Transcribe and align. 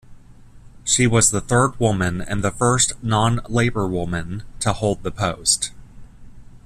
She 0.83 1.05
was 1.05 1.29
the 1.29 1.41
third 1.41 1.79
woman, 1.79 2.21
and 2.21 2.43
the 2.43 2.49
first 2.49 2.93
non-Labor 3.03 3.85
woman, 3.85 4.41
to 4.61 4.73
hold 4.73 5.03
the 5.03 5.11
post. 5.11 5.73